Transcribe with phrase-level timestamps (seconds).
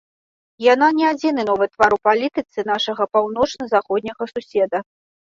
[0.73, 4.77] Яна не адзіны новы твар у палітыцы нашага паўночна-заходняга суседа.